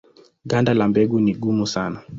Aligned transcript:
Ganda 0.45 0.73
la 0.73 0.87
mbegu 0.87 1.19
ni 1.19 1.35
gumu 1.35 1.67
sana. 1.67 2.03